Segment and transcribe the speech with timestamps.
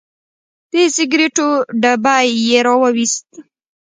[0.71, 1.49] د سګریټو
[1.81, 3.27] ډبی یې راوویست.